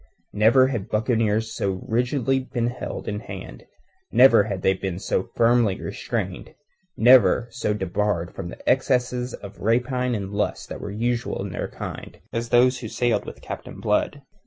[0.33, 3.65] Never had buccaneers been so rigidly held in hand,
[4.11, 6.55] never had they been so firmly restrained,
[6.97, 11.67] never so debarred from the excesses of rapine and lust that were usual in their
[11.67, 14.23] kind as those who sailed with Captain Blood.